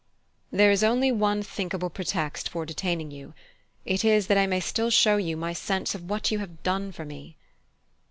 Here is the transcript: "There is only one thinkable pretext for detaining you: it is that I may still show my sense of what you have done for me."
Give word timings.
"There 0.51 0.71
is 0.71 0.83
only 0.83 1.11
one 1.11 1.43
thinkable 1.43 1.91
pretext 1.91 2.49
for 2.49 2.65
detaining 2.65 3.11
you: 3.11 3.35
it 3.85 4.03
is 4.03 4.25
that 4.25 4.37
I 4.39 4.47
may 4.47 4.59
still 4.59 4.89
show 4.89 5.19
my 5.35 5.53
sense 5.53 5.93
of 5.93 6.09
what 6.09 6.31
you 6.31 6.39
have 6.39 6.63
done 6.63 6.91
for 6.91 7.05
me." 7.05 7.37